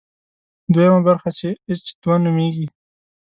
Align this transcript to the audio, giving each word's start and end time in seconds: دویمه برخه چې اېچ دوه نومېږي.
دویمه 0.73 1.01
برخه 1.07 1.29
چې 1.39 1.49
اېچ 1.67 1.85
دوه 2.01 2.15
نومېږي. 2.23 2.67